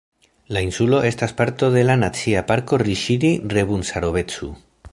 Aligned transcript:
La 0.55 0.61
insulo 0.67 1.01
estas 1.09 1.35
parto 1.41 1.69
de 1.75 1.83
la 1.89 1.97
Nacia 2.05 2.43
Parko 2.53 2.81
Riŝiri-Rebun-Sarobecu. 2.85 4.51